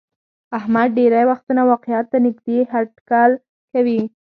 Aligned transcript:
احمد 0.57 0.87
ډېری 0.97 1.23
وختونه 1.31 1.61
واقعیت 1.71 2.05
ته 2.11 2.17
نیږدې 2.25 2.57
هټکل 2.71 3.31
کوي. 3.71 4.01